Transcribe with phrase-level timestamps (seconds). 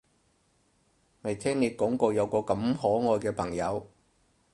[1.21, 3.87] 未聽你講過有個咁可愛嘅朋友